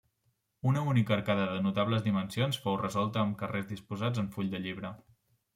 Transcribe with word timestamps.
Una 0.69 0.81
única 0.93 1.13
arcada 1.17 1.43
de 1.51 1.59
notables 1.67 2.01
dimensions 2.07 2.59
fou 2.65 2.79
resolta 2.83 3.23
amb 3.27 3.39
carreus 3.43 3.71
disposats 3.75 4.25
en 4.27 4.35
full 4.39 4.55
de 4.57 4.65
llibre. 4.67 4.93